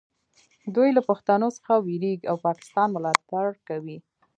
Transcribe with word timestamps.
دوی 0.75 0.89
له 0.97 1.01
پښتنو 1.09 1.47
څخه 1.57 1.73
ویریږي 1.85 2.25
او 2.31 2.37
پاکستان 2.47 2.87
ملاتړ 2.95 3.45
کوي 3.67 3.97